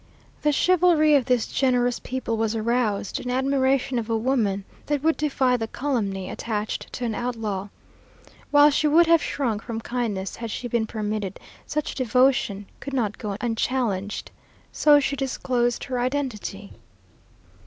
The 0.41 0.51
chivalry 0.51 1.13
of 1.13 1.25
this 1.25 1.45
generous 1.45 1.99
people 1.99 2.35
was 2.35 2.55
aroused 2.55 3.19
in 3.19 3.29
admiration 3.29 3.99
of 3.99 4.09
a 4.09 4.17
woman 4.17 4.65
that 4.87 5.03
would 5.03 5.15
defy 5.15 5.57
the 5.57 5.67
calumny 5.67 6.27
attached 6.27 6.91
to 6.93 7.05
an 7.05 7.13
outlaw. 7.13 7.67
While 8.49 8.71
she 8.71 8.87
would 8.87 9.05
have 9.05 9.21
shrunk 9.21 9.61
from 9.61 9.79
kindness, 9.79 10.37
had 10.37 10.49
she 10.49 10.67
been 10.67 10.87
permitted, 10.87 11.39
such 11.67 11.93
devotion 11.93 12.65
could 12.79 12.93
not 12.93 13.19
go 13.19 13.37
unchallenged. 13.41 14.31
So 14.71 14.99
she 14.99 15.15
disclosed 15.15 15.83
her 15.83 15.99
identity. 15.99 16.73